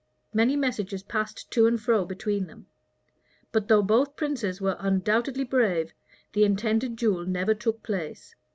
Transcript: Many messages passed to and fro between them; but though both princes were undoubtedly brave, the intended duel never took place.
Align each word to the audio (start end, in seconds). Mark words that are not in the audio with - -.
Many 0.33 0.55
messages 0.55 1.03
passed 1.03 1.51
to 1.51 1.67
and 1.67 1.79
fro 1.79 2.05
between 2.05 2.47
them; 2.47 2.65
but 3.51 3.67
though 3.67 3.83
both 3.83 4.15
princes 4.15 4.59
were 4.59 4.75
undoubtedly 4.79 5.43
brave, 5.43 5.93
the 6.33 6.43
intended 6.43 6.95
duel 6.95 7.23
never 7.27 7.53
took 7.53 7.83
place. 7.83 8.33